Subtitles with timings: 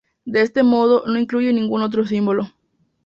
[0.25, 2.47] De este modo, no incluye ningún otro símbolo.